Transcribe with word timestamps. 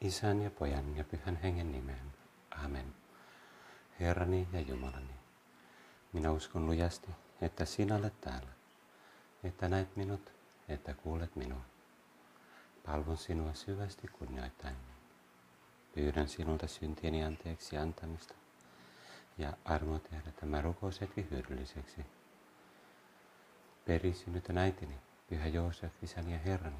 Isän 0.00 0.42
ja 0.42 0.50
Pojan 0.50 0.96
ja 0.96 1.04
Pyhän 1.04 1.36
Hengen 1.36 1.72
nimeen. 1.72 2.12
Amen. 2.64 2.94
Herrani 4.00 4.48
ja 4.52 4.60
Jumalani, 4.60 5.14
minä 6.12 6.30
uskon 6.32 6.66
lujasti, 6.66 7.10
että 7.40 7.64
sinä 7.64 7.96
olet 7.96 8.20
täällä, 8.20 8.50
että 9.44 9.68
näet 9.68 9.96
minut, 9.96 10.32
että 10.68 10.94
kuulet 10.94 11.36
minua. 11.36 11.60
Palvon 12.86 13.16
sinua 13.16 13.54
syvästi 13.54 14.08
kunnioittain. 14.08 14.76
Pyydän 15.94 16.28
sinulta 16.28 16.66
syntieni 16.66 17.24
anteeksi 17.24 17.76
antamista 17.76 18.34
ja 19.38 19.52
armoa 19.64 19.98
tehdä 19.98 20.32
tämä 20.32 20.62
rukous 20.62 21.00
hyödylliseksi. 21.30 22.06
Perisynnyt 23.86 24.50
äitini, 24.50 24.94
Pyhä 25.28 25.46
Joosef, 25.46 25.92
isäni 26.02 26.32
ja 26.32 26.38
Herrani, 26.38 26.76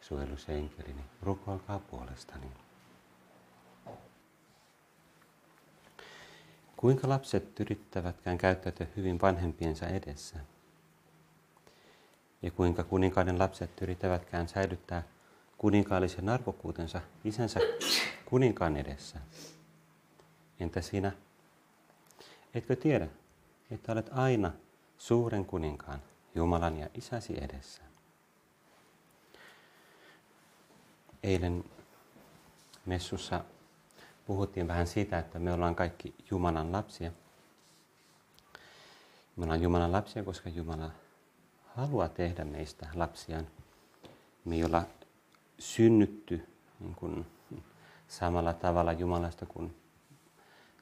suojelusenkelini, 0.00 1.04
rukoilkaa 1.22 1.78
puolestani. 1.78 2.46
Kuinka 6.76 7.08
lapset 7.08 7.60
yrittävätkään 7.60 8.38
käyttäytyä 8.38 8.86
hyvin 8.96 9.20
vanhempiensa 9.20 9.86
edessä? 9.86 10.36
Ja 12.42 12.50
kuinka 12.50 12.84
kuninkaiden 12.84 13.38
lapset 13.38 13.82
yrittävätkään 13.82 14.48
säilyttää 14.48 15.02
kuninkaallisen 15.58 16.28
arvokkuutensa 16.28 17.00
isänsä 17.24 17.60
kuninkaan 18.24 18.76
edessä? 18.76 19.18
Entä 20.60 20.80
sinä? 20.80 21.12
Etkö 22.54 22.76
tiedä, 22.76 23.08
että 23.70 23.92
olet 23.92 24.10
aina 24.12 24.52
suuren 24.98 25.44
kuninkaan, 25.44 26.02
Jumalan 26.34 26.76
ja 26.78 26.88
isäsi 26.94 27.44
edessä? 27.44 27.89
Eilen 31.22 31.64
messussa 32.86 33.44
puhuttiin 34.26 34.68
vähän 34.68 34.86
siitä, 34.86 35.18
että 35.18 35.38
me 35.38 35.52
ollaan 35.52 35.74
kaikki 35.74 36.14
Jumalan 36.30 36.72
lapsia. 36.72 37.12
Me 39.36 39.44
ollaan 39.44 39.62
Jumalan 39.62 39.92
lapsia, 39.92 40.24
koska 40.24 40.48
Jumala 40.48 40.90
haluaa 41.74 42.08
tehdä 42.08 42.44
meistä 42.44 42.88
lapsiaan. 42.94 43.46
Me 44.44 44.54
ei 44.54 44.64
olla 44.64 44.82
synnytty 45.58 46.46
niin 46.80 46.94
kuin 46.94 47.26
samalla 48.08 48.52
tavalla 48.52 48.92
Jumalasta 48.92 49.46
kuin 49.46 49.76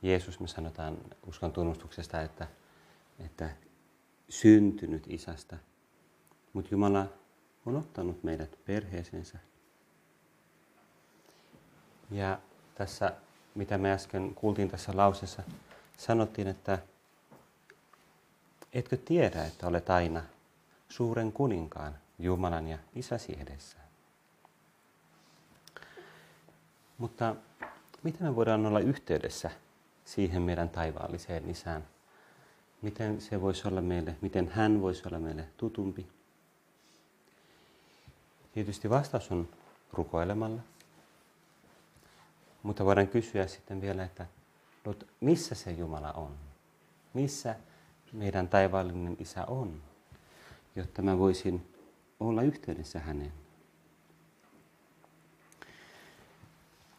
Jeesus. 0.02 0.40
Me 0.40 0.48
sanotaan 0.48 0.98
uskon 1.26 1.52
tunnustuksesta, 1.52 2.20
että, 2.20 2.48
että 3.18 3.50
syntynyt 4.28 5.04
isästä. 5.06 5.58
Mutta 6.52 6.68
Jumala 6.72 7.06
on 7.66 7.76
ottanut 7.76 8.22
meidät 8.22 8.58
perheeseensä 8.64 9.38
ja 12.10 12.38
tässä, 12.74 13.12
mitä 13.54 13.78
me 13.78 13.92
äsken 13.92 14.34
kuultiin 14.34 14.70
tässä 14.70 14.92
lauseessa, 14.94 15.42
sanottiin, 15.96 16.48
että 16.48 16.78
etkö 18.72 18.96
tiedä, 18.96 19.44
että 19.44 19.66
olet 19.66 19.90
aina 19.90 20.22
suuren 20.88 21.32
kuninkaan 21.32 21.94
Jumalan 22.18 22.68
ja 22.68 22.78
isäsi 22.94 23.38
edessä. 23.40 23.78
Mutta 26.98 27.36
miten 28.02 28.22
me 28.22 28.36
voidaan 28.36 28.66
olla 28.66 28.80
yhteydessä 28.80 29.50
siihen 30.04 30.42
meidän 30.42 30.68
taivaalliseen 30.68 31.50
isään? 31.50 31.84
Miten 32.82 33.20
se 33.20 33.40
voisi 33.40 33.68
olla 33.68 33.80
meille, 33.80 34.16
miten 34.20 34.48
hän 34.48 34.80
voisi 34.80 35.02
olla 35.06 35.18
meille 35.18 35.44
tutumpi? 35.56 36.06
Tietysti 38.52 38.90
vastaus 38.90 39.32
on 39.32 39.48
rukoilemalla, 39.92 40.60
mutta 42.62 42.84
voidaan 42.84 43.08
kysyä 43.08 43.46
sitten 43.46 43.80
vielä, 43.80 44.04
että 44.04 44.26
missä 45.20 45.54
se 45.54 45.70
Jumala 45.70 46.12
on? 46.12 46.36
Missä 47.14 47.56
meidän 48.12 48.48
taivaallinen 48.48 49.16
Isä 49.18 49.44
on, 49.44 49.82
jotta 50.76 51.02
mä 51.02 51.18
voisin 51.18 51.74
olla 52.20 52.42
yhteydessä 52.42 53.00
häneen? 53.00 53.32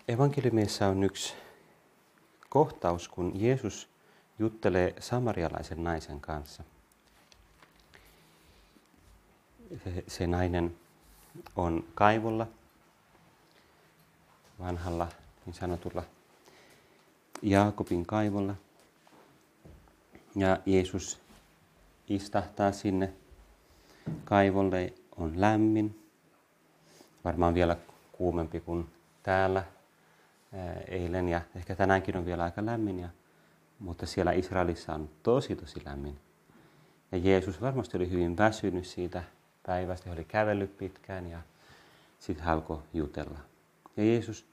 Evankeliumissa 0.08 0.88
on 0.88 1.04
yksi 1.04 1.34
kohtaus, 2.50 3.08
kun 3.08 3.32
Jeesus 3.36 3.90
juttelee 4.40 4.96
samarialaisen 5.00 5.84
naisen 5.84 6.22
kanssa. 6.22 6.64
Se, 9.84 10.04
se 10.08 10.28
nainen 10.28 10.78
on 11.56 11.84
kaivolla 11.96 12.48
vanhalla 14.60 15.08
niin 15.46 15.54
sanotulla 15.54 16.04
Jaakobin 17.42 18.06
kaivolla. 18.06 18.56
Ja 20.36 20.58
Jeesus 20.66 21.20
istahtaa 22.10 22.72
sinne 22.72 23.14
kaivolle, 24.26 24.94
on 25.18 25.42
lämmin, 25.42 26.04
varmaan 27.24 27.54
vielä 27.54 27.78
kuumempi 28.12 28.60
kuin 28.60 28.90
täällä 29.24 29.64
eilen 30.88 31.30
ja 31.30 31.42
ehkä 31.56 31.76
tänäänkin 31.76 32.18
on 32.18 32.26
vielä 32.26 32.44
aika 32.44 32.66
lämmin, 32.66 33.00
ja, 33.00 33.10
mutta 33.80 34.06
siellä 34.06 34.32
Israelissa 34.32 34.94
on 34.94 35.10
tosi 35.24 35.56
tosi 35.56 35.86
lämmin. 35.86 36.20
Ja 37.12 37.18
Jeesus 37.18 37.62
varmasti 37.62 37.98
oli 37.98 38.10
hyvin 38.10 38.38
väsynyt 38.38 38.86
siitä 38.88 39.24
päivästä, 39.66 40.12
oli 40.12 40.24
kävellyt 40.24 40.78
pitkään 40.78 41.30
ja 41.30 41.40
sitten 42.20 42.48
alkoi 42.48 42.80
jutella. 42.94 43.40
Ja 43.98 44.04
Jeesus 44.04 44.46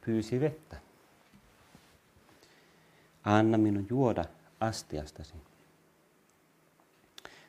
pyysi 0.00 0.40
vettä. 0.40 0.76
Anna 3.24 3.58
minun 3.58 3.86
juoda 3.90 4.24
astiastasi. 4.60 5.34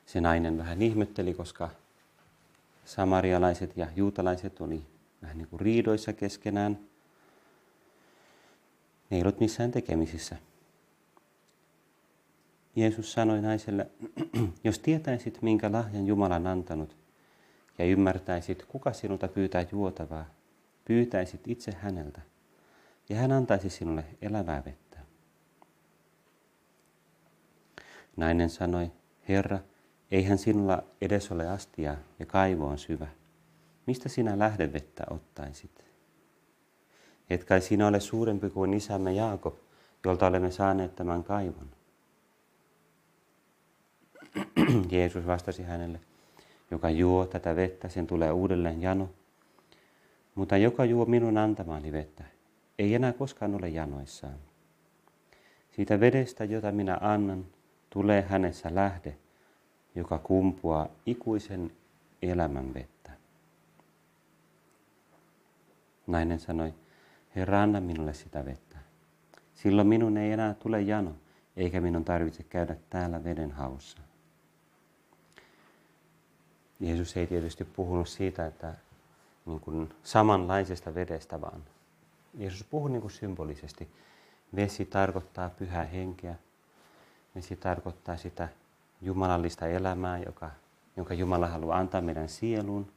Se 0.05 0.21
nainen 0.21 0.57
vähän 0.57 0.81
ihmetteli, 0.81 1.33
koska 1.33 1.69
samarialaiset 2.85 3.77
ja 3.77 3.87
juutalaiset 3.95 4.61
oli 4.61 4.83
vähän 5.21 5.37
niin 5.37 5.47
kuin 5.47 5.59
riidoissa 5.59 6.13
keskenään. 6.13 6.79
Ne 9.09 9.17
ei 9.17 9.23
ollut 9.23 9.39
missään 9.39 9.71
tekemisissä. 9.71 10.35
Jeesus 12.75 13.13
sanoi 13.13 13.41
naiselle, 13.41 13.87
jos 14.63 14.79
tietäisit, 14.79 15.41
minkä 15.41 15.71
lahjan 15.71 16.07
Jumala 16.07 16.35
on 16.35 16.47
antanut, 16.47 16.97
ja 17.77 17.85
ymmärtäisit, 17.85 18.65
kuka 18.65 18.93
sinulta 18.93 19.27
pyytää 19.27 19.65
juotavaa, 19.71 20.25
pyytäisit 20.85 21.41
itse 21.47 21.71
häneltä, 21.71 22.21
ja 23.09 23.15
hän 23.15 23.31
antaisi 23.31 23.69
sinulle 23.69 24.05
elävää 24.21 24.65
vettä. 24.65 24.99
Nainen 28.17 28.49
sanoi, 28.49 28.91
Herra, 29.29 29.59
eihän 30.11 30.37
sinulla 30.37 30.83
edes 31.01 31.31
ole 31.31 31.47
astia 31.49 31.95
ja 32.19 32.25
kaivo 32.25 32.67
on 32.67 32.77
syvä. 32.77 33.07
Mistä 33.85 34.09
sinä 34.09 34.39
lähdevettä 34.39 35.03
ottaisit? 35.09 35.85
Et 37.29 37.43
kai 37.43 37.61
sinä 37.61 37.87
ole 37.87 37.99
suurempi 37.99 38.49
kuin 38.49 38.73
isämme 38.73 39.13
Jaakob, 39.13 39.55
jolta 40.05 40.27
olemme 40.27 40.51
saaneet 40.51 40.95
tämän 40.95 41.23
kaivon. 41.23 41.69
Jeesus 44.91 45.27
vastasi 45.27 45.63
hänelle, 45.63 45.99
joka 46.71 46.89
juo 46.89 47.25
tätä 47.25 47.55
vettä, 47.55 47.89
sen 47.89 48.07
tulee 48.07 48.31
uudelleen 48.31 48.81
jano. 48.81 49.09
Mutta 50.35 50.57
joka 50.57 50.85
juo 50.85 51.05
minun 51.05 51.37
antamaani 51.37 51.91
vettä, 51.91 52.23
ei 52.79 52.95
enää 52.95 53.13
koskaan 53.13 53.55
ole 53.55 53.69
janoissaan. 53.69 54.37
Siitä 55.71 55.99
vedestä, 55.99 56.43
jota 56.43 56.71
minä 56.71 56.97
annan, 57.01 57.45
tulee 57.89 58.21
hänessä 58.21 58.75
lähde, 58.75 59.17
joka 59.95 60.19
kumpuaa 60.19 60.87
ikuisen 61.05 61.71
elämän 62.21 62.73
vettä. 62.73 63.11
Nainen 66.07 66.39
sanoi, 66.39 66.73
Herra, 67.35 67.61
anna 67.61 67.81
minulle 67.81 68.13
sitä 68.13 68.45
vettä. 68.45 68.77
Silloin 69.55 69.87
minun 69.87 70.17
ei 70.17 70.31
enää 70.31 70.53
tule 70.53 70.81
jano, 70.81 71.15
eikä 71.57 71.81
minun 71.81 72.05
tarvitse 72.05 72.43
käydä 72.43 72.75
täällä 72.89 73.23
veden 73.23 73.51
haussa. 73.51 73.97
Jeesus 76.79 77.17
ei 77.17 77.27
tietysti 77.27 77.63
puhunut 77.63 78.09
siitä, 78.09 78.45
että 78.45 78.73
niin 79.45 79.59
kuin 79.59 79.89
samanlaisesta 80.03 80.95
vedestä, 80.95 81.41
vaan 81.41 81.63
Jeesus 82.37 82.63
puhui 82.63 82.89
niin 82.89 83.01
kuin 83.01 83.11
symbolisesti. 83.11 83.87
Vesi 84.55 84.85
tarkoittaa 84.85 85.49
pyhää 85.49 85.83
henkeä. 85.85 86.35
Vesi 87.35 87.55
tarkoittaa 87.55 88.17
sitä 88.17 88.49
jumalallista 89.01 89.67
elämää, 89.67 90.19
joka, 90.19 90.51
jonka 90.97 91.13
Jumala 91.13 91.47
haluaa 91.47 91.77
antaa 91.77 92.01
meidän 92.01 92.29
sieluun, 92.29 92.91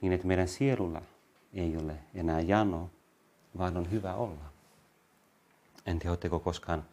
niin 0.00 0.12
että 0.12 0.26
meidän 0.26 0.48
sielulla 0.48 1.02
ei 1.54 1.76
ole 1.76 1.94
enää 2.14 2.40
jano, 2.40 2.90
vaan 3.58 3.76
on 3.76 3.90
hyvä 3.90 4.14
olla. 4.14 4.44
En 5.86 5.98
tiedä, 5.98 6.10
oletteko 6.10 6.38
koskaan 6.38 6.84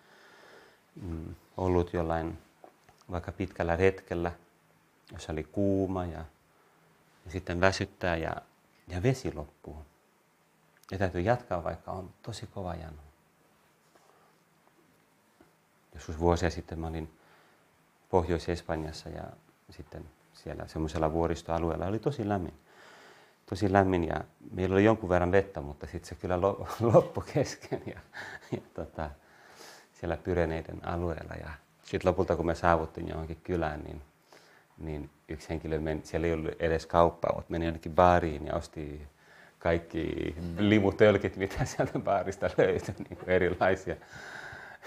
mm, 1.01 1.35
ollut 1.57 1.93
jollain 1.93 2.37
vaikka 3.11 3.31
pitkällä 3.31 3.75
retkellä, 3.75 4.31
jossa 5.11 5.31
oli 5.31 5.43
kuuma 5.43 6.05
ja, 6.05 6.25
ja 7.25 7.31
sitten 7.31 7.61
väsyttää 7.61 8.17
ja, 8.17 8.35
ja 8.87 9.03
vesi 9.03 9.33
loppuu 9.33 9.77
Ja 10.91 10.97
täytyy 10.97 11.21
jatkaa, 11.21 11.63
vaikka 11.63 11.91
on 11.91 12.09
tosi 12.21 12.47
kova 12.47 12.75
jano. 12.75 12.97
Joskus 15.93 16.19
vuosia 16.19 16.49
sitten 16.49 16.79
mä 16.79 16.87
olin 16.87 17.19
Pohjois-Espanjassa 18.09 19.09
ja 19.09 19.23
sitten 19.69 20.05
siellä 20.33 20.67
semmoisella 20.67 21.11
vuoristoalueella 21.11 21.85
oli 21.85 21.99
tosi 21.99 22.29
lämmin. 22.29 22.53
Tosi 23.45 23.73
lämmin 23.73 24.07
ja 24.07 24.21
meillä 24.51 24.73
oli 24.73 24.83
jonkun 24.83 25.09
verran 25.09 25.31
vettä, 25.31 25.61
mutta 25.61 25.87
sitten 25.87 26.09
se 26.09 26.15
kyllä 26.15 26.41
loppui 26.93 27.23
kesken 27.33 27.81
ja, 27.85 27.99
ja 28.51 28.61
tota, 28.73 29.09
siellä 29.93 30.17
Pyreneiden 30.17 30.87
alueella. 30.87 31.33
Ja 31.33 31.49
sitten 31.83 32.09
lopulta 32.09 32.35
kun 32.35 32.45
me 32.45 32.55
saavuttiin 32.55 33.07
johonkin 33.07 33.41
kylään, 33.43 33.83
niin, 33.83 34.01
niin 34.77 35.09
yksi 35.29 35.49
henkilö 35.49 35.79
meni, 35.79 36.01
siellä 36.03 36.27
ei 36.27 36.33
ollut 36.33 36.61
edes 36.61 36.85
kauppaa, 36.85 37.35
mutta 37.35 37.51
meni 37.51 37.65
jonnekin 37.65 37.95
baariin 37.95 38.45
ja 38.45 38.55
osti 38.55 39.07
kaikki 39.65 40.35
limutölkit, 40.57 41.37
mitä 41.37 41.65
sieltä 41.75 41.99
baarista 41.99 42.49
löytyi, 42.57 42.95
niin 42.97 43.17
kuin 43.17 43.29
erilaisia. 43.29 43.95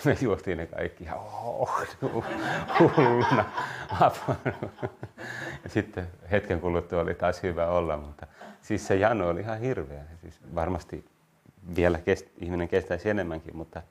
Me 0.05 0.17
juostiin 0.21 0.59
ne 0.59 0.67
kaikki 0.67 1.05
ja 1.05 1.15
oh, 1.15 1.87
hulluna 2.81 3.45
Ja 5.65 5.71
sitten 5.71 6.07
hetken 6.31 6.61
kuluttua 6.61 7.01
oli 7.01 7.15
taas 7.15 7.43
hyvä 7.43 7.67
olla, 7.67 7.97
mutta 7.97 8.27
siis 8.63 8.87
se 8.87 8.97
jano 8.97 9.29
oli 9.29 9.41
ihan 9.41 9.59
hirveä. 9.59 10.05
Siis 10.21 10.41
varmasti 10.55 11.05
vielä 11.77 11.99
kest, 11.99 12.27
ihminen 12.37 12.69
kestäisi 12.69 13.11
enemmänkin, 13.11 13.57
mutta, 13.57 13.83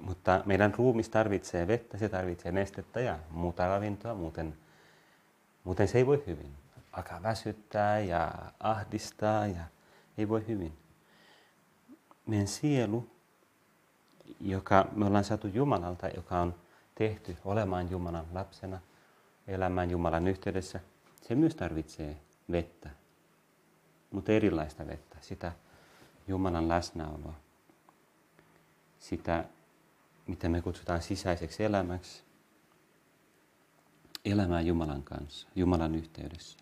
mutta 0.00 0.42
meidän 0.46 0.74
ruumis 0.74 1.08
tarvitsee 1.08 1.66
vettä, 1.66 1.98
se 1.98 2.08
tarvitsee 2.08 2.52
nestettä 2.52 3.00
ja 3.00 3.18
muuta 3.30 3.68
ravintoa, 3.68 4.14
muuten, 4.14 4.54
muuten 5.64 5.88
se 5.88 5.98
ei 5.98 6.06
voi 6.06 6.22
hyvin. 6.26 6.63
Alkaa 6.96 7.22
väsyttää 7.22 7.98
ja 7.98 8.32
ahdistaa 8.60 9.46
ja 9.46 9.64
ei 10.18 10.28
voi 10.28 10.46
hyvin. 10.48 10.78
Meidän 12.26 12.48
sielu 12.48 13.14
joka 14.40 14.88
me 14.92 15.06
ollaan 15.06 15.24
saatu 15.24 15.46
Jumalalta, 15.48 16.08
joka 16.08 16.40
on 16.40 16.54
tehty 16.94 17.36
olemaan 17.44 17.90
Jumalan 17.90 18.26
lapsena, 18.32 18.80
elämään 19.46 19.90
Jumalan 19.90 20.28
yhteydessä, 20.28 20.80
se 21.22 21.34
myös 21.34 21.54
tarvitsee 21.54 22.16
vettä, 22.50 22.90
mutta 24.10 24.32
erilaista 24.32 24.86
vettä, 24.86 25.16
sitä 25.20 25.52
Jumalan 26.28 26.68
läsnäoloa, 26.68 27.34
sitä, 28.98 29.44
mitä 30.26 30.48
me 30.48 30.62
kutsutaan 30.62 31.02
sisäiseksi 31.02 31.64
elämäksi, 31.64 32.22
elämää 34.24 34.60
Jumalan 34.60 35.02
kanssa, 35.02 35.48
Jumalan 35.54 35.94
yhteydessä. 35.94 36.58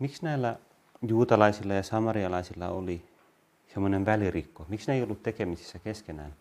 Miksi 0.00 0.24
näillä 0.24 0.56
juutalaisilla 1.02 1.74
ja 1.74 1.82
samarialaisilla 1.82 2.68
oli 2.68 3.02
semmoinen 3.74 4.06
välirikko. 4.06 4.66
Miksi 4.68 4.90
ne 4.90 4.96
ei 4.96 5.02
ollut 5.02 5.22
tekemisissä 5.22 5.78
keskenään? 5.78 6.34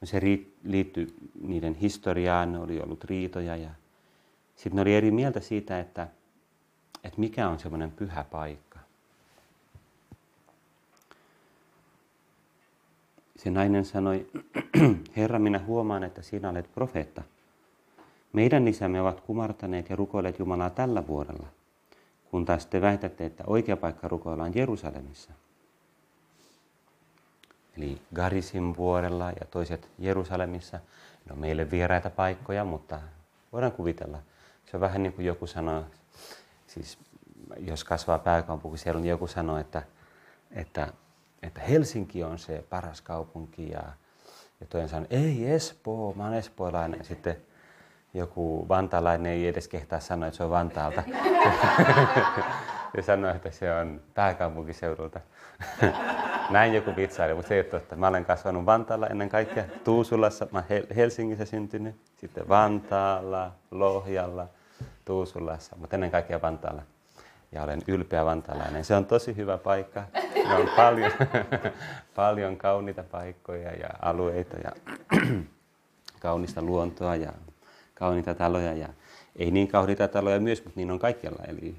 No 0.00 0.06
se 0.06 0.20
liittyi 0.64 1.14
niiden 1.42 1.74
historiaan, 1.74 2.52
ne 2.52 2.58
oli 2.58 2.80
ollut 2.80 3.04
riitoja 3.04 3.56
ja 3.56 3.70
sitten 4.56 4.76
ne 4.76 4.82
oli 4.82 4.94
eri 4.94 5.10
mieltä 5.10 5.40
siitä, 5.40 5.80
että, 5.80 6.08
että 7.04 7.20
mikä 7.20 7.48
on 7.48 7.58
semmoinen 7.58 7.90
pyhä 7.90 8.24
paikka. 8.30 8.78
Se 13.36 13.50
nainen 13.50 13.84
sanoi, 13.84 14.30
Herra, 15.16 15.38
minä 15.38 15.58
huomaan, 15.58 16.04
että 16.04 16.22
sinä 16.22 16.48
olet 16.48 16.74
profeetta. 16.74 17.22
Meidän 18.32 18.68
isämme 18.68 19.00
ovat 19.00 19.20
kumartaneet 19.20 19.90
ja 19.90 19.96
rukoilleet 19.96 20.38
Jumalaa 20.38 20.70
tällä 20.70 21.06
vuodella, 21.06 21.46
kun 22.34 22.44
taas 22.44 22.66
te 22.66 22.80
väitätte, 22.80 23.26
että 23.26 23.44
oikea 23.46 23.76
paikka 23.76 24.08
rukoillaan 24.08 24.54
Jerusalemissa 24.54 25.32
eli 27.76 28.00
Garisin 28.14 28.76
vuorella 28.76 29.30
ja 29.30 29.46
toiset 29.50 29.88
Jerusalemissa. 29.98 30.76
Ne 31.26 31.32
on 31.32 31.38
meille 31.38 31.70
vieraita 31.70 32.10
paikkoja, 32.10 32.64
mutta 32.64 33.00
voidaan 33.52 33.72
kuvitella. 33.72 34.18
Se 34.70 34.76
on 34.76 34.80
vähän 34.80 35.02
niin 35.02 35.12
kuin 35.12 35.26
joku 35.26 35.46
sanoo, 35.46 35.84
siis 36.66 36.98
jos 37.58 37.84
kasvaa 37.84 38.18
pääkaupunkiseudulla, 38.18 39.02
niin 39.02 39.10
joku 39.10 39.26
sanoo, 39.26 39.58
että, 39.58 39.82
että, 40.50 40.92
että 41.42 41.60
Helsinki 41.60 42.24
on 42.24 42.38
se 42.38 42.64
paras 42.70 43.00
kaupunki 43.00 43.70
ja, 43.70 43.82
ja 44.60 44.66
toinen 44.66 44.88
sanoo, 44.88 45.06
ei 45.10 45.50
Espoo, 45.50 46.14
mä 46.16 46.24
oon 46.24 46.34
espoolainen. 46.34 47.04
Sitten 47.04 47.36
joku 48.14 48.68
vantaalainen 48.68 49.32
ei 49.32 49.48
edes 49.48 49.68
kehtaa 49.68 50.00
sanoa, 50.00 50.26
että 50.26 50.36
se 50.36 50.44
on 50.44 50.50
Vantaalta. 50.50 51.02
ja 52.96 53.02
sanoo, 53.02 53.30
että 53.30 53.50
se 53.50 53.74
on 53.74 54.00
pääkaupunkiseudulta. 54.14 55.20
Näin 56.50 56.74
joku 56.74 56.96
vitsaili, 56.96 57.34
mutta 57.34 57.48
se 57.48 57.54
ei 57.54 57.60
ole 57.60 57.68
totta. 57.68 57.96
Mä 57.96 58.08
olen 58.08 58.24
kasvanut 58.24 58.66
Vantaalla 58.66 59.06
ennen 59.06 59.28
kaikkea, 59.28 59.64
Tuusulassa, 59.84 60.46
mä 60.50 60.62
Helsingissä 60.96 61.44
syntynyt, 61.44 61.96
sitten 62.16 62.48
Vantaalla, 62.48 63.52
Lohjalla, 63.70 64.48
Tuusulassa, 65.04 65.76
mutta 65.76 65.96
ennen 65.96 66.10
kaikkea 66.10 66.42
Vantaalla. 66.42 66.82
Ja 67.52 67.62
olen 67.62 67.82
ylpeä 67.88 68.24
vantaalainen. 68.24 68.84
Se 68.84 68.94
on 68.94 69.06
tosi 69.06 69.36
hyvä 69.36 69.58
paikka. 69.58 70.04
Ne 70.48 70.54
on 70.54 70.68
paljon, 70.76 71.12
paljon 72.16 72.56
kauniita 72.56 73.02
paikkoja 73.02 73.72
ja 73.72 73.88
alueita 74.02 74.56
ja 74.64 74.70
kaunista 76.20 76.62
luontoa 76.62 77.16
ja 77.16 77.32
kauniita 77.94 78.34
taloja. 78.34 78.72
Ja 78.72 78.88
ei 79.36 79.50
niin 79.50 79.68
kauniita 79.68 80.08
taloja 80.08 80.40
myös, 80.40 80.64
mutta 80.64 80.80
niin 80.80 80.90
on 80.90 80.98
kaikkialla. 80.98 81.44
Eli 81.44 81.76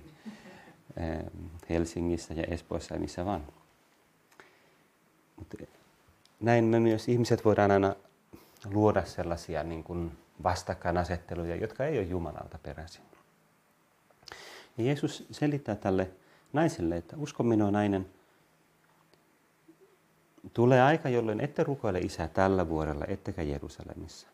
eh, 0.98 1.26
Helsingissä 1.70 2.34
ja 2.34 2.44
Espoossa 2.44 2.94
ja 2.94 3.00
missä 3.00 3.26
vaan. 3.26 3.46
Mutta 5.36 5.58
näin 6.40 6.64
me 6.64 6.80
myös 6.80 7.10
ihmiset 7.10 7.46
voidaan 7.46 7.72
aina 7.72 7.96
luoda 8.74 9.06
sellaisia 9.06 9.64
niin 9.64 9.84
kuin 9.84 10.12
vastakkainasetteluja, 10.44 11.56
jotka 11.56 11.86
ei 11.86 11.98
ole 11.98 12.08
Jumalalta 12.08 12.60
peräisin. 12.64 13.02
Ja 14.78 14.84
Jeesus 14.84 15.28
selittää 15.32 15.76
tälle 15.76 16.12
naiselle, 16.54 16.98
että 16.98 17.18
usko 17.18 17.44
minua 17.44 17.72
nainen, 17.72 18.06
tulee 20.54 20.82
aika, 20.82 21.10
jolloin 21.10 21.42
ette 21.42 21.64
rukoile 21.64 22.00
isää 22.00 22.28
tällä 22.28 22.70
vuodella, 22.70 23.06
ettekä 23.08 23.42
Jerusalemissa. 23.42 24.28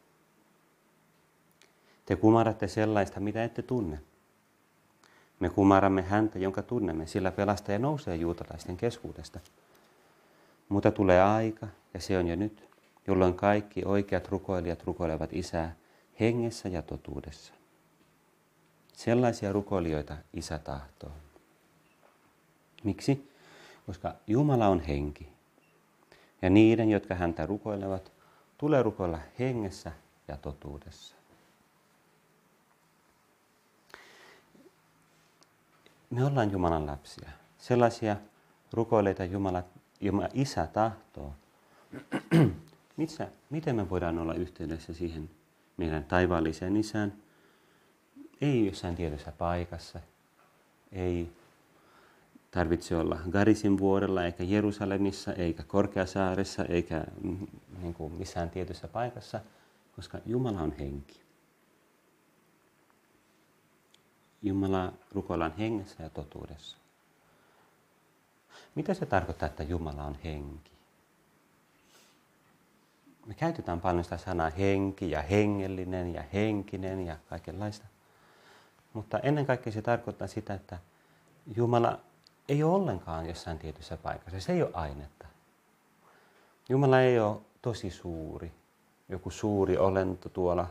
Te 2.11 2.15
kumaratte 2.15 2.67
sellaista, 2.67 3.19
mitä 3.19 3.43
ette 3.43 3.61
tunne. 3.61 3.99
Me 5.39 5.49
kumaramme 5.49 6.01
häntä, 6.01 6.39
jonka 6.39 6.61
tunnemme, 6.61 7.07
sillä 7.07 7.31
pelastaja 7.31 7.79
nousee 7.79 8.15
juutalaisten 8.15 8.77
keskuudesta– 8.77 9.39
mutta 10.69 10.91
tulee 10.91 11.21
aika, 11.21 11.67
ja 11.93 12.00
se 12.00 12.17
on 12.17 12.27
jo 12.27 12.36
nyt, 12.36 12.69
jolloin 13.07 13.33
kaikki 13.33 13.86
oikeat 13.86 14.27
rukoilijat 14.27 14.83
rukoilevat 14.83 15.33
Isää 15.33 15.75
hengessä 16.19 16.69
ja 16.69 16.81
totuudessa. 16.81 17.53
Sellaisia 18.93 19.51
rukoilijoita 19.51 20.17
Isä 20.33 20.57
tahtoo. 20.57 21.12
Miksi? 22.83 23.31
Koska 23.86 24.15
Jumala 24.27 24.67
on 24.67 24.79
henki. 24.79 25.29
Ja 26.41 26.50
niiden, 26.50 26.89
jotka 26.89 27.15
häntä 27.15 27.45
rukoilevat, 27.45 28.12
tulee 28.57 28.83
rukoilla 28.83 29.19
hengessä 29.39 29.91
ja 30.27 30.38
totuudessa. 30.38 31.20
Me 36.12 36.25
ollaan 36.25 36.51
Jumalan 36.51 36.86
lapsia. 36.86 37.30
Sellaisia 37.58 38.15
rukoileita 38.74 39.25
Jumala 39.25 39.63
Jumala 40.01 40.30
Isä 40.34 40.68
tahtoo. 40.68 41.34
Missä, 42.98 43.27
miten 43.50 43.75
me 43.75 43.89
voidaan 43.89 44.20
olla 44.20 44.34
yhteydessä 44.34 44.94
siihen 44.94 45.30
meidän 45.77 46.03
taivaalliseen 46.03 46.77
Isään? 46.77 47.13
Ei 48.41 48.65
jossain 48.65 48.96
tietyssä 48.96 49.32
paikassa, 49.32 50.00
ei 50.91 51.32
tarvitse 52.51 52.96
olla 52.96 53.20
Garisin 53.32 53.77
vuorella, 53.77 54.25
eikä 54.25 54.44
Jerusalemissa, 54.44 55.34
eikä 55.34 55.63
Korkeasaaressa, 55.63 56.65
eikä 56.65 57.03
mm, 57.24 57.48
niin 57.82 57.94
kuin 57.94 58.13
missään 58.13 58.50
tietyssä 58.50 58.88
paikassa, 58.88 59.39
koska 59.96 60.18
Jumala 60.25 60.62
on 60.62 60.72
henki. 60.72 61.22
Jumala 64.41 64.93
rukoillaan 65.12 65.57
hengessä 65.57 66.03
ja 66.03 66.10
totuudessa. 66.10 66.77
Mitä 68.75 68.93
se 68.93 69.05
tarkoittaa, 69.05 69.48
että 69.48 69.63
Jumala 69.63 70.03
on 70.03 70.17
henki? 70.24 70.71
Me 73.25 73.33
käytetään 73.33 73.81
paljon 73.81 74.03
sitä 74.03 74.17
sanaa 74.17 74.50
henki 74.50 75.12
ja 75.12 75.21
hengellinen 75.21 76.13
ja 76.13 76.24
henkinen 76.33 77.05
ja 77.05 77.17
kaikenlaista. 77.29 77.86
Mutta 78.93 79.19
ennen 79.19 79.45
kaikkea 79.45 79.74
se 79.74 79.81
tarkoittaa 79.81 80.27
sitä, 80.27 80.53
että 80.53 80.77
Jumala 81.55 82.00
ei 82.50 82.63
ole 82.63 82.75
ollenkaan 82.75 83.25
jossain 83.25 83.60
tietyssä 83.60 83.98
paikassa. 83.98 84.39
Se 84.39 84.53
ei 84.53 84.62
ole 84.63 84.71
ainetta. 84.74 85.27
Jumala 86.69 87.01
ei 87.01 87.19
ole 87.19 87.38
tosi 87.62 87.89
suuri, 87.89 88.51
joku 89.10 89.29
suuri 89.29 89.77
olento 89.77 90.29
tuolla 90.29 90.67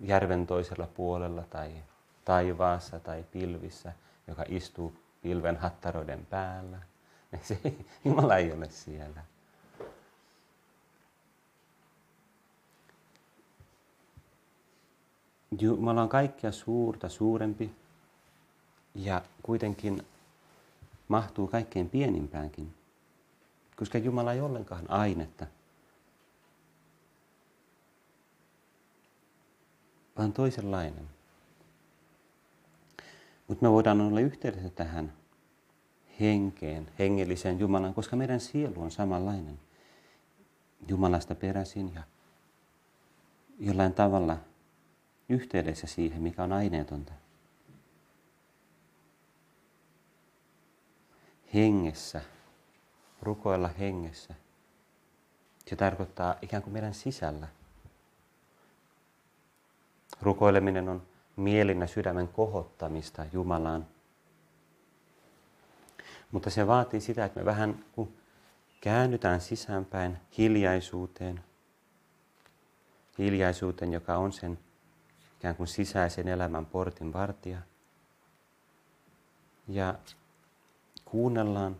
järven 0.00 0.46
toisella 0.46 0.86
puolella 0.86 1.42
tai 1.42 1.72
taivaassa 2.26 3.00
tai 3.00 3.24
pilvissä, 3.32 3.92
joka 4.26 4.44
istuu 4.48 4.98
pilven 5.22 5.56
hattaroiden 5.56 6.26
päällä. 6.26 6.78
Se, 7.42 7.58
Jumala 8.04 8.36
ei 8.36 8.52
ole 8.52 8.70
siellä. 8.70 9.24
Jumala 15.60 16.02
on 16.02 16.08
kaikkia 16.08 16.52
suurta 16.52 17.08
suurempi 17.08 17.74
ja 18.94 19.22
kuitenkin 19.42 20.06
mahtuu 21.08 21.46
kaikkein 21.46 21.90
pienimpäänkin, 21.90 22.74
koska 23.76 23.98
Jumala 23.98 24.32
ei 24.32 24.40
ollenkaan 24.40 24.90
ainetta, 24.90 25.46
vaan 30.18 30.32
toisenlainen. 30.32 31.15
Mutta 33.48 33.64
me 33.64 33.70
voidaan 33.72 34.00
olla 34.00 34.20
yhteydessä 34.20 34.70
tähän 34.70 35.12
henkeen, 36.20 36.92
hengelliseen 36.98 37.58
Jumalaan, 37.58 37.94
koska 37.94 38.16
meidän 38.16 38.40
sielu 38.40 38.82
on 38.82 38.90
samanlainen. 38.90 39.58
Jumalasta 40.88 41.34
peräisin 41.34 41.94
ja 41.94 42.02
jollain 43.58 43.94
tavalla 43.94 44.36
yhteydessä 45.28 45.86
siihen, 45.86 46.22
mikä 46.22 46.42
on 46.42 46.52
aineetonta. 46.52 47.12
Hengessä, 51.54 52.20
rukoilla 53.22 53.68
hengessä. 53.68 54.34
Se 55.66 55.76
tarkoittaa 55.76 56.34
ikään 56.42 56.62
kuin 56.62 56.72
meidän 56.72 56.94
sisällä. 56.94 57.48
Rukoileminen 60.22 60.88
on 60.88 61.02
mielin 61.36 61.88
sydämen 61.88 62.28
kohottamista 62.28 63.26
Jumalaan. 63.32 63.86
Mutta 66.30 66.50
se 66.50 66.66
vaatii 66.66 67.00
sitä, 67.00 67.24
että 67.24 67.40
me 67.40 67.46
vähän 67.46 67.84
kun 67.92 68.12
käännytään 68.80 69.40
sisäänpäin 69.40 70.18
hiljaisuuteen, 70.38 71.44
hiljaisuuteen, 73.18 73.92
joka 73.92 74.16
on 74.16 74.32
sen 74.32 74.58
ikään 75.38 75.56
kuin 75.56 75.66
sisäisen 75.66 76.28
elämän 76.28 76.66
portin 76.66 77.12
vartija. 77.12 77.58
Ja 79.68 79.94
kuunnellaan 81.04 81.76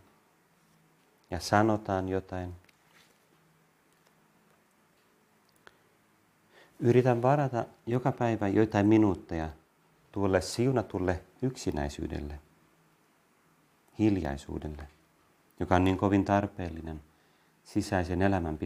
ja 1.30 1.40
sanotaan 1.40 2.08
jotain. 2.08 2.65
Yritän 6.80 7.22
varata 7.22 7.64
joka 7.86 8.12
päivä 8.12 8.48
joitain 8.48 8.86
minuutteja 8.86 9.48
tuolle 10.12 10.40
siunatulle 10.40 11.22
yksinäisyydelle, 11.42 12.40
hiljaisuudelle, 13.98 14.88
joka 15.60 15.76
on 15.76 15.84
niin 15.84 15.98
kovin 15.98 16.24
tarpeellinen 16.24 17.00
sisäisen 17.64 18.22
elämän 18.22 18.58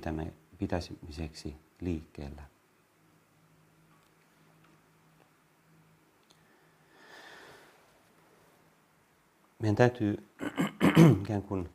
pitämiseksi 0.59 1.57
liikkeellä. 1.81 2.43
meidän 9.61 9.77
täytyy 9.77 10.29
ikään 11.23 11.43
kuin 11.43 11.69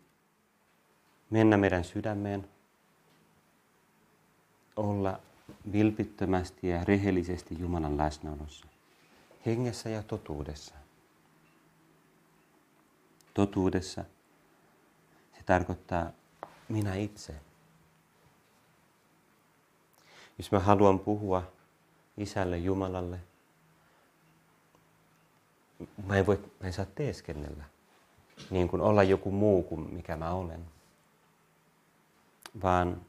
mennä 1.29 1.57
meidän 1.57 1.83
sydämeen, 1.83 2.47
olla 4.75 5.19
vilpittömästi 5.72 6.67
ja 6.67 6.84
rehellisesti 6.84 7.55
Jumalan 7.60 7.98
läsnäolossa, 7.98 8.67
hengessä 9.45 9.89
ja 9.89 10.03
totuudessa. 10.03 10.75
Totuudessa 13.34 14.05
se 15.34 15.43
tarkoittaa 15.45 16.12
minä 16.69 16.95
itse. 16.95 17.36
Jos 20.38 20.51
mä 20.51 20.60
haluan 20.60 21.00
puhua 21.00 21.51
isälle 22.17 22.57
Jumalalle, 22.57 23.19
mä 26.05 26.17
en, 26.17 26.25
voi, 26.25 26.51
mä 26.60 26.67
en 26.67 26.74
saa 26.74 26.86
teeskennellä 26.86 27.63
niin 28.50 28.67
kuin 28.67 28.81
olla 28.81 29.03
joku 29.03 29.31
muu 29.31 29.63
kuin 29.63 29.93
mikä 29.93 30.15
mä 30.15 30.31
olen, 30.31 30.65
vaan, 32.63 33.01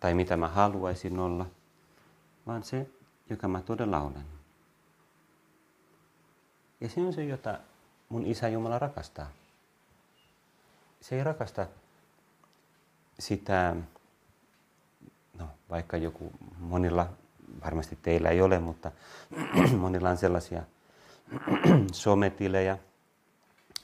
tai 0.00 0.14
mitä 0.14 0.36
mä 0.36 0.48
haluaisin 0.48 1.18
olla, 1.18 1.46
vaan 2.46 2.62
se, 2.62 2.86
joka 3.30 3.48
mä 3.48 3.62
todella 3.62 4.00
olen. 4.00 4.24
Ja 6.80 6.88
se 6.88 7.00
on 7.00 7.12
se, 7.12 7.24
jota 7.24 7.58
mun 8.08 8.26
isä 8.26 8.48
Jumala 8.48 8.78
rakastaa. 8.78 9.30
Se 11.00 11.16
ei 11.16 11.24
rakasta 11.24 11.66
sitä, 13.18 13.76
no 15.38 15.48
vaikka 15.70 15.96
joku 15.96 16.32
monilla, 16.58 17.08
varmasti 17.64 17.98
teillä 18.02 18.28
ei 18.28 18.42
ole, 18.42 18.58
mutta 18.58 18.92
monilla 19.80 20.10
on 20.10 20.16
sellaisia 20.16 20.62
sometilejä, 21.92 22.78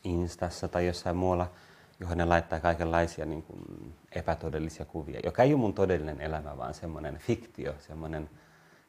Instassa 0.05 0.69
tai 0.69 0.87
jossain 0.87 1.17
muualla, 1.17 1.51
johon 2.01 2.19
ne 2.19 2.25
laittaa 2.25 2.61
kaikenlaisia 2.61 3.27
niin 3.27 3.43
kuin 3.43 3.95
epätodellisia 4.13 4.85
kuvia, 4.85 5.21
joka 5.25 5.43
ei 5.43 5.53
ole 5.53 5.61
mun 5.61 5.75
todellinen 5.75 6.21
elämä, 6.21 6.57
vaan 6.57 6.75
semmoinen 6.75 7.19
fiktio, 7.19 7.75
semmoinen 7.79 8.31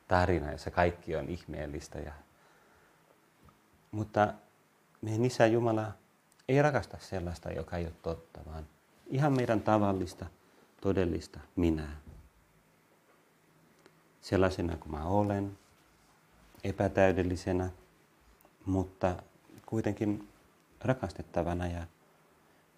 tarina, 0.07 0.51
jossa 0.51 0.71
kaikki 0.71 1.15
on 1.15 1.29
ihmeellistä. 1.29 1.99
Ja... 1.99 2.13
Mutta 3.91 4.33
meidän 5.01 5.25
Isä 5.25 5.45
Jumala 5.45 5.91
ei 6.47 6.61
rakasta 6.61 6.97
sellaista, 6.99 7.51
joka 7.51 7.77
ei 7.77 7.85
ole 7.85 7.93
totta, 8.01 8.39
vaan 8.45 8.67
ihan 9.07 9.33
meidän 9.33 9.61
tavallista, 9.61 10.25
todellista 10.81 11.39
minää. 11.55 11.97
Sellaisena 14.21 14.77
kuin 14.77 14.91
mä 14.91 15.05
olen, 15.05 15.57
epätäydellisenä, 16.63 17.69
mutta 18.65 19.15
kuitenkin 19.65 20.29
rakastettavana 20.81 21.67
ja 21.67 21.87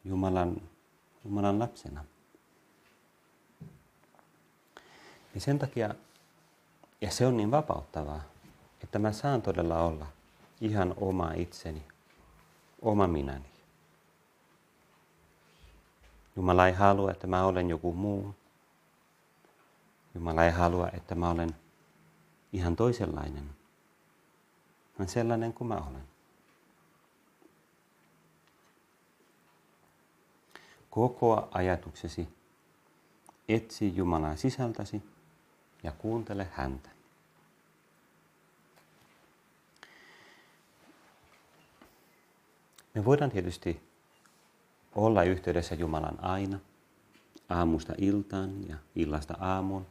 Jumalan, 0.05 0.61
Jumalan 1.25 1.59
lapsena. 1.59 2.03
Ja 5.35 5.41
sen 5.41 5.59
takia, 5.59 5.95
ja 7.01 7.11
se 7.11 7.27
on 7.27 7.37
niin 7.37 7.51
vapauttavaa, 7.51 8.21
että 8.83 8.99
mä 8.99 9.11
saan 9.11 9.41
todella 9.41 9.79
olla 9.83 10.05
ihan 10.61 10.93
oma 10.97 11.31
itseni, 11.31 11.83
oma 12.81 13.07
minäni. 13.07 13.49
Jumala 16.35 16.67
ei 16.67 16.73
halua, 16.73 17.11
että 17.11 17.27
mä 17.27 17.45
olen 17.45 17.69
joku 17.69 17.93
muu. 17.93 18.35
Jumala 20.15 20.45
ei 20.45 20.51
halua, 20.51 20.89
että 20.93 21.15
mä 21.15 21.29
olen 21.29 21.55
ihan 22.53 22.75
toisenlainen, 22.75 23.49
vaan 24.99 25.09
sellainen 25.09 25.53
kuin 25.53 25.67
mä 25.67 25.75
olen. 25.75 26.08
Kokoa 30.89 31.47
ajatuksesi, 31.51 32.27
etsi 33.49 33.95
Jumalaa 33.95 34.35
sisältäsi 34.35 35.03
ja 35.83 35.91
kuuntele 35.91 36.47
häntä. 36.51 36.89
Me 42.93 43.05
voidaan 43.05 43.31
tietysti 43.31 43.89
olla 44.95 45.23
yhteydessä 45.23 45.75
Jumalan 45.75 46.23
aina, 46.23 46.59
aamusta 47.49 47.93
iltaan 47.97 48.69
ja 48.69 48.75
illasta 48.95 49.37
aamuun. 49.39 49.85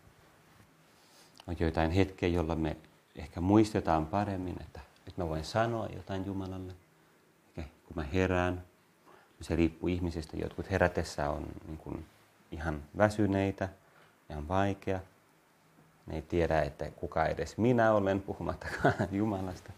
On 1.46 1.56
joitain 1.60 1.90
hetkiä, 1.90 2.28
jolloin 2.28 2.60
me 2.60 2.76
ehkä 3.16 3.40
muistetaan 3.40 4.06
paremmin, 4.06 4.56
että 4.60 4.80
nyt 5.06 5.16
mä 5.16 5.28
voin 5.28 5.44
sanoa 5.44 5.86
jotain 5.86 6.26
Jumalalle. 6.26 6.72
Ehkä 7.56 7.72
kun 7.86 7.96
mä 7.96 8.02
herään, 8.02 8.64
se 9.40 9.56
riippuu 9.56 9.88
ihmisistä. 9.88 10.36
Jotkut 10.36 10.70
herätessä 10.70 11.30
on 11.30 11.46
niin 11.66 11.78
kuin 11.78 12.06
ihan 12.52 12.82
väsyneitä, 12.98 13.68
ihan 14.30 14.48
vaikea. 14.48 15.00
Ne 16.06 16.14
ei 16.14 16.22
tiedä, 16.22 16.62
että 16.62 16.90
kuka 16.90 17.26
edes 17.26 17.58
minä 17.58 17.92
olen, 17.92 18.20
puhumattakaan 18.20 18.94
Jumalasta. 19.12 19.72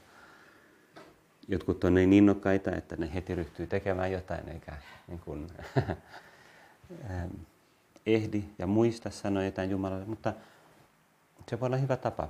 Jotkut 1.48 1.84
on 1.84 1.94
niin 1.94 2.12
innokkaita, 2.12 2.76
että 2.76 2.96
ne 2.96 3.14
heti 3.14 3.34
ryhtyy 3.34 3.66
tekemään 3.66 4.12
jotain, 4.12 4.48
eikä 4.48 4.72
niin 5.08 5.20
kuin, 5.20 5.46
ehdi 8.06 8.44
ja 8.58 8.66
muista 8.66 9.10
sanoa 9.10 9.44
jotain 9.44 9.70
Jumalalle. 9.70 10.04
Mutta 10.04 10.32
se 11.48 11.60
voi 11.60 11.66
olla 11.66 11.76
hyvä 11.76 11.96
tapa, 11.96 12.28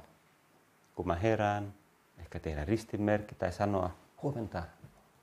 kun 0.94 1.06
mä 1.06 1.14
herään, 1.14 1.75
ehkä 2.18 2.38
tehdä 2.38 2.64
ristinmerkki 2.64 3.34
tai 3.34 3.52
sanoa 3.52 3.90
huomenta, 4.22 4.62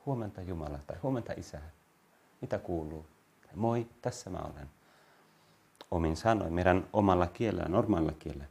huomenta 0.05 0.41
Jumala 0.41 0.79
tai 0.87 0.97
huomenta 1.03 1.33
Isä 1.37 1.61
mitä 2.41 2.59
kuuluu? 2.59 3.05
Moi, 3.55 3.87
tässä 4.01 4.29
mä 4.29 4.37
olen. 4.37 4.69
Omin 5.91 6.17
sanoin, 6.17 6.53
meidän 6.53 6.87
omalla 6.93 7.27
kielellä, 7.27 7.69
normaalilla 7.69 8.13
kielellä. 8.19 8.45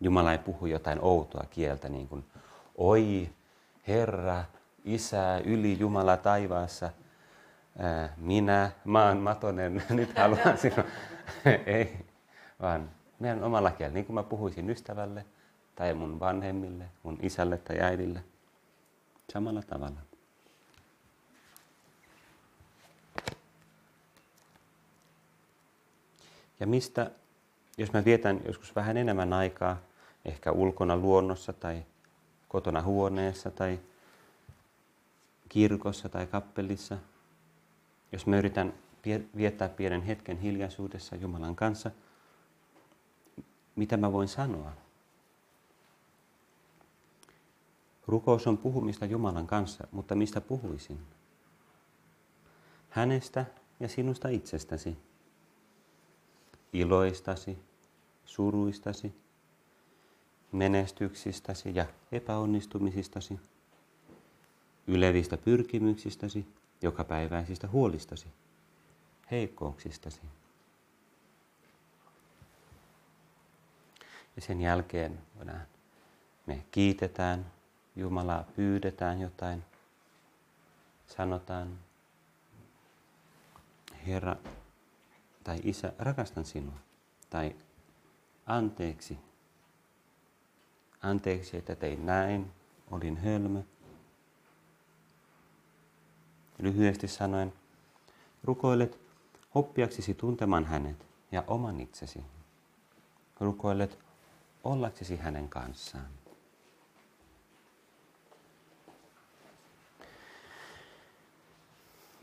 Jumala 0.00 0.32
ei 0.32 0.38
puhu 0.38 0.66
jotain 0.66 0.98
outoa 1.02 1.44
kieltä, 1.50 1.88
niin 1.88 2.08
kuin 2.08 2.24
oi 2.76 3.28
Herra, 3.88 4.44
Isä, 4.84 5.38
yli 5.44 5.78
Jumala 5.78 6.16
taivaassa, 6.16 6.90
minä, 8.16 8.70
maan 8.84 9.18
matonen, 9.18 9.82
nyt 9.90 10.18
haluan 10.18 10.58
sinua. 10.58 10.84
ei, 11.66 12.06
vaan 12.62 12.90
meidän 13.18 13.44
omalla 13.44 13.70
kielellä, 13.70 13.94
niin 13.94 14.06
kuin 14.06 14.14
mä 14.14 14.22
puhuisin 14.22 14.70
ystävälle 14.70 15.24
tai 15.74 15.94
mun 15.94 16.20
vanhemmille, 16.20 16.84
mun 17.02 17.18
isälle 17.22 17.58
tai 17.58 17.80
äidille, 17.80 18.24
samalla 19.32 19.62
tavalla. 19.62 20.00
Ja 26.60 26.66
mistä, 26.66 27.10
jos 27.78 27.92
mä 27.92 28.04
vietän 28.04 28.40
joskus 28.46 28.76
vähän 28.76 28.96
enemmän 28.96 29.32
aikaa, 29.32 29.76
ehkä 30.24 30.52
ulkona 30.52 30.96
luonnossa 30.96 31.52
tai 31.52 31.84
kotona 32.48 32.82
huoneessa 32.82 33.50
tai 33.50 33.78
kirkossa 35.48 36.08
tai 36.08 36.26
kappelissa, 36.26 36.98
jos 38.12 38.26
mä 38.26 38.38
yritän 38.38 38.74
viettää 39.36 39.68
pienen 39.68 40.02
hetken 40.02 40.38
hiljaisuudessa 40.38 41.16
Jumalan 41.16 41.56
kanssa, 41.56 41.90
mitä 43.76 43.96
mä 43.96 44.12
voin 44.12 44.28
sanoa? 44.28 44.72
Rukous 48.08 48.46
on 48.46 48.58
puhumista 48.58 49.06
Jumalan 49.06 49.46
kanssa, 49.46 49.86
mutta 49.92 50.14
mistä 50.14 50.40
puhuisin? 50.40 50.98
Hänestä 52.90 53.46
ja 53.80 53.88
sinusta 53.88 54.28
itsestäsi 54.28 54.96
iloistasi, 56.72 57.58
suruistasi, 58.24 59.14
menestyksistäsi 60.52 61.74
ja 61.74 61.86
epäonnistumisistasi, 62.12 63.40
ylevistä 64.86 65.36
pyrkimyksistäsi, 65.36 66.46
jokapäiväisistä 66.82 67.68
huolistasi, 67.68 68.28
heikkouksistasi. 69.30 70.20
Ja 74.36 74.42
sen 74.42 74.60
jälkeen 74.60 75.18
me 76.46 76.64
kiitetään 76.70 77.57
Jumalaa, 77.98 78.44
pyydetään 78.56 79.20
jotain, 79.20 79.64
sanotaan, 81.06 81.78
Herra, 84.06 84.36
tai 85.44 85.60
isä, 85.62 85.92
rakastan 85.98 86.44
sinua. 86.44 86.78
Tai 87.30 87.56
anteeksi. 88.46 89.18
Anteeksi, 91.02 91.56
että 91.56 91.74
tein 91.74 92.06
näin, 92.06 92.52
olin 92.90 93.16
hölmö. 93.16 93.62
Lyhyesti 96.58 97.08
sanoen, 97.08 97.52
rukoilet 98.44 99.00
oppiaksesi 99.54 100.14
tuntemaan 100.14 100.64
hänet 100.64 101.06
ja 101.32 101.44
oman 101.46 101.80
itsesi. 101.80 102.24
Rukoilet 103.40 103.98
ollaksesi 104.64 105.16
hänen 105.16 105.48
kanssaan. 105.48 106.17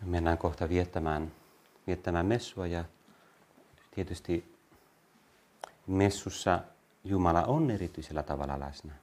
Mennään 0.05 0.37
kohta 0.37 0.69
viettämään, 0.69 1.31
viettämään 1.87 2.25
messua 2.25 2.67
ja 2.67 2.83
tietysti 3.95 4.55
messussa 5.87 6.59
Jumala 7.03 7.43
on 7.43 7.71
erityisellä 7.71 8.23
tavalla 8.23 8.59
läsnä. 8.59 8.93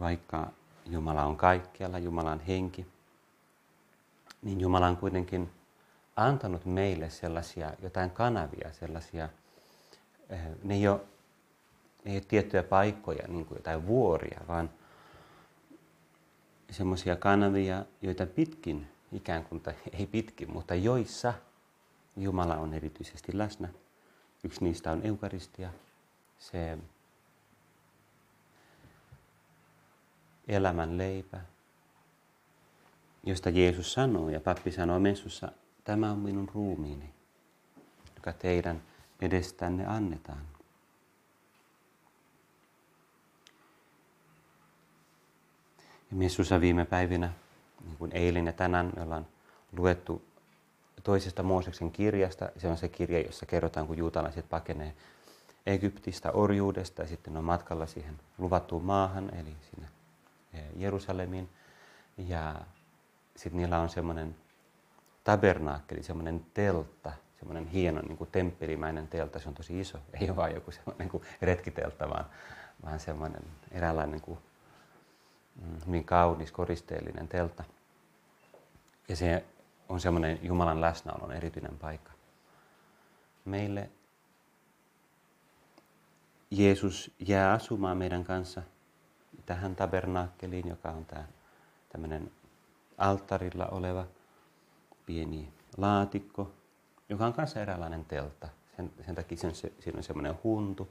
Vaikka 0.00 0.46
Jumala 0.86 1.24
on 1.24 1.36
kaikkialla, 1.36 1.98
Jumala 1.98 2.32
on 2.32 2.40
henki, 2.40 2.86
niin 4.42 4.60
Jumala 4.60 4.86
on 4.86 4.96
kuitenkin 4.96 5.50
antanut 6.16 6.64
meille 6.64 7.10
sellaisia 7.10 7.72
jotain 7.82 8.10
kanavia, 8.10 8.72
sellaisia, 8.72 9.28
eh, 10.30 10.40
ne 10.62 10.74
ei 10.74 10.88
ole, 10.88 11.00
ei 12.04 12.16
ole 12.16 12.24
tiettyjä 12.28 12.62
paikkoja, 12.62 13.28
niin 13.28 13.46
kuin 13.46 13.58
jotain 13.58 13.86
vuoria, 13.86 14.40
vaan 14.48 14.70
semmoisia 16.70 17.16
kanavia, 17.16 17.84
joita 18.02 18.26
pitkin, 18.26 18.88
ikään 19.12 19.44
kuin, 19.44 19.60
tai 19.60 19.74
ei 19.92 20.06
pitkin, 20.06 20.52
mutta 20.52 20.74
joissa– 20.74 21.34
Jumala 22.18 22.56
on 22.56 22.74
erityisesti 22.74 23.38
läsnä. 23.38 23.68
Yksi 24.44 24.64
niistä 24.64 24.92
on 24.92 25.02
eukaristia, 25.06 25.70
se 26.38 26.78
elämän 30.48 30.98
leipä, 30.98 31.40
josta 33.24 33.50
Jeesus 33.50 33.92
sanoo 33.92 34.28
ja 34.28 34.40
pappi 34.40 34.72
sanoo 34.72 34.98
messussa, 34.98 35.52
tämä 35.84 36.10
on 36.10 36.18
minun 36.18 36.48
ruumiini, 36.54 37.14
joka 38.16 38.32
teidän 38.32 38.82
edestänne 39.20 39.86
annetaan. 39.86 40.57
Messussa 46.10 46.60
viime 46.60 46.84
päivinä, 46.84 47.32
niin 47.84 47.96
kuin 47.96 48.12
eilen 48.12 48.46
ja 48.46 48.52
tänään, 48.52 48.92
me 48.96 49.02
ollaan 49.02 49.26
luettu 49.76 50.22
toisesta 51.02 51.42
Mooseksen 51.42 51.92
kirjasta. 51.92 52.48
Se 52.56 52.68
on 52.68 52.76
se 52.76 52.88
kirja, 52.88 53.20
jossa 53.20 53.46
kerrotaan, 53.46 53.86
kun 53.86 53.98
juutalaiset 53.98 54.48
pakenee 54.48 54.94
Egyptistä 55.66 56.32
orjuudesta 56.32 57.02
ja 57.02 57.08
sitten 57.08 57.36
on 57.36 57.44
matkalla 57.44 57.86
siihen 57.86 58.18
luvattuun 58.38 58.84
maahan, 58.84 59.34
eli 59.34 59.56
sinne 59.70 59.88
eh, 60.54 60.64
Jerusalemiin. 60.76 61.48
Ja 62.18 62.54
sitten 63.36 63.56
niillä 63.56 63.78
on 63.78 63.88
semmoinen 63.88 64.36
tabernaakkeli, 65.24 66.02
semmoinen 66.02 66.46
teltta, 66.54 67.12
semmoinen 67.38 67.66
hieno 67.66 68.00
niin 68.00 68.18
kuin 68.18 68.30
temppelimäinen 68.30 69.08
teltta, 69.08 69.38
se 69.38 69.48
on 69.48 69.54
tosi 69.54 69.80
iso, 69.80 69.98
ei 70.20 70.28
ole 70.28 70.36
vain 70.36 70.54
joku 70.54 70.70
semmoinen 70.70 71.08
kuin 71.08 71.22
retkiteltta, 71.42 72.10
vaan, 72.10 72.24
vaan 72.84 73.00
semmoinen 73.00 73.42
eräänlainen 73.72 74.20
kuin, 74.20 74.38
mm, 74.38 74.47
hyvin 75.86 76.04
kaunis, 76.04 76.52
koristeellinen 76.52 77.28
teltta. 77.28 77.64
Ja 79.08 79.16
se 79.16 79.44
on 79.88 80.00
semmoinen 80.00 80.38
Jumalan 80.42 80.80
läsnäolon 80.80 81.32
erityinen 81.32 81.78
paikka. 81.78 82.12
Meille 83.44 83.90
Jeesus 86.50 87.10
jää 87.18 87.52
asumaan 87.52 87.96
meidän 87.96 88.24
kanssa 88.24 88.62
tähän 89.46 89.76
tabernaakkeliin, 89.76 90.68
joka 90.68 90.90
on 90.90 91.04
tämä 91.04 91.24
tämmöinen 91.88 92.30
alttarilla 92.98 93.66
oleva 93.66 94.06
pieni 95.06 95.52
laatikko, 95.76 96.52
joka 97.08 97.26
on 97.26 97.32
kanssa 97.32 97.60
eräänlainen 97.60 98.04
teltta. 98.04 98.48
Sen, 98.76 98.92
sen 99.06 99.14
takia 99.14 99.38
sen, 99.38 99.54
se, 99.54 99.72
siinä 99.80 99.96
on 99.96 100.04
semmoinen 100.04 100.34
huntu. 100.44 100.88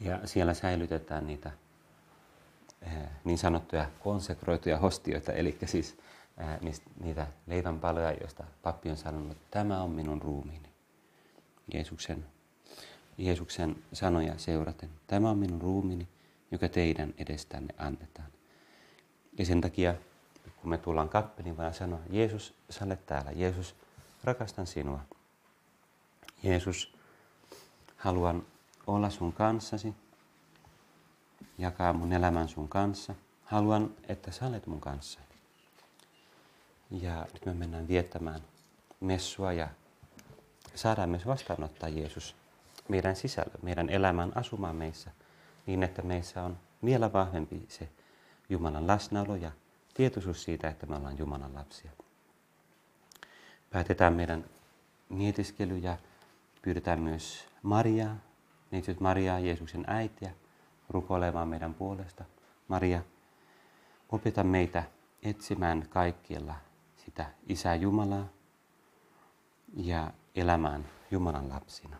Ja 0.00 0.26
siellä 0.26 0.54
säilytetään 0.54 1.26
niitä 1.26 1.50
niin 3.24 3.38
sanottuja 3.38 3.90
konsekroituja 4.00 4.78
hostioita, 4.78 5.32
eli 5.32 5.58
siis 5.66 5.96
niitä 7.00 7.26
leivänpaloja, 7.46 8.12
joista 8.12 8.44
pappi 8.62 8.90
on 8.90 8.96
sanonut, 8.96 9.36
tämä 9.50 9.82
on 9.82 9.90
minun 9.90 10.22
ruumiini. 10.22 10.68
Jeesuksen, 11.74 12.26
Jeesuksen 13.18 13.76
sanoja 13.92 14.38
seuraten. 14.38 14.90
Tämä 15.06 15.30
on 15.30 15.38
minun 15.38 15.60
ruumiini, 15.60 16.08
joka 16.50 16.68
teidän 16.68 17.14
edestänne 17.18 17.74
annetaan. 17.78 18.28
Ja 19.38 19.46
sen 19.46 19.60
takia, 19.60 19.94
kun 20.60 20.70
me 20.70 20.78
tullaan 20.78 21.08
kappeliin, 21.08 21.56
voidaan 21.56 21.74
sanoa, 21.74 21.98
Jeesus, 22.10 22.54
sä 22.70 22.84
olet 22.84 23.06
täällä. 23.06 23.30
Jeesus, 23.30 23.74
rakastan 24.24 24.66
sinua. 24.66 25.00
Jeesus, 26.42 26.94
haluan 27.96 28.46
olla 28.86 29.10
sun 29.10 29.32
kanssasi, 29.32 29.94
jakaa 31.58 31.92
mun 31.92 32.12
elämän 32.12 32.48
sun 32.48 32.68
kanssa. 32.68 33.14
Haluan, 33.44 33.90
että 34.08 34.30
sä 34.30 34.46
olet 34.46 34.66
mun 34.66 34.80
kanssa. 34.80 35.20
Ja 36.90 37.26
nyt 37.32 37.46
me 37.46 37.54
mennään 37.54 37.88
viettämään 37.88 38.40
messua 39.00 39.52
ja 39.52 39.68
saadaan 40.74 41.08
myös 41.08 41.26
vastaanottaa 41.26 41.88
Jeesus 41.88 42.36
meidän 42.88 43.16
sisällä, 43.16 43.54
meidän 43.62 43.90
elämän 43.90 44.32
asumaan 44.34 44.76
meissä, 44.76 45.10
niin 45.66 45.82
että 45.82 46.02
meissä 46.02 46.42
on 46.42 46.58
vielä 46.84 47.12
vahvempi 47.12 47.66
se 47.68 47.88
Jumalan 48.48 48.86
läsnäolo 48.86 49.36
ja 49.36 49.52
tietoisuus 49.94 50.42
siitä, 50.42 50.68
että 50.68 50.86
me 50.86 50.96
ollaan 50.96 51.18
Jumalan 51.18 51.54
lapsia. 51.54 51.90
Päätetään 53.70 54.12
meidän 54.12 54.44
mietiskely 55.08 55.78
ja 55.78 55.96
pyydetään 56.62 57.00
myös 57.00 57.48
Mariaa, 57.62 58.16
neitsyt 58.70 59.00
Mariaa, 59.00 59.38
Jeesuksen 59.38 59.84
äitiä, 59.86 60.30
rukoilemaan 60.88 61.48
meidän 61.48 61.74
puolesta. 61.74 62.24
Maria, 62.68 63.02
opeta 64.08 64.44
meitä 64.44 64.82
etsimään 65.22 65.86
kaikkialla 65.88 66.54
sitä 66.96 67.30
Isä 67.48 67.74
Jumalaa 67.74 68.28
ja 69.76 70.10
elämään 70.34 70.84
Jumalan 71.10 71.48
lapsina. 71.48 71.96